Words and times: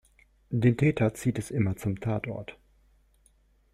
Den 0.49 0.77
Täter 0.77 1.13
zieht 1.13 1.37
es 1.37 1.51
immer 1.51 1.75
zum 1.77 1.99
Tatort. 1.99 2.57